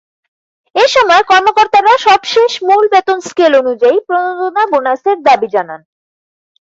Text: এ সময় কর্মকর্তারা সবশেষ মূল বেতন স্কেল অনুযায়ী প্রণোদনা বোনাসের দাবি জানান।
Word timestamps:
এ 0.75 0.85
সময় 0.87 1.23
কর্মকর্তারা 1.23 1.93
সবশেষ 1.99 2.51
মূল 2.67 2.83
বেতন 2.93 3.17
স্কেল 3.27 3.53
অনুযায়ী 3.61 3.97
প্রণোদনা 4.07 4.63
বোনাসের 4.71 5.17
দাবি 5.27 5.47
জানান। 5.55 5.81